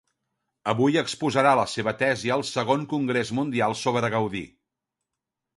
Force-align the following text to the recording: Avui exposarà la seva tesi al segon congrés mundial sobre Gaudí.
Avui 0.71 0.97
exposarà 1.01 1.51
la 1.59 1.67
seva 1.75 1.93
tesi 2.01 2.33
al 2.37 2.45
segon 2.53 2.87
congrés 2.95 3.33
mundial 3.41 3.79
sobre 3.83 4.15
Gaudí. 4.17 4.47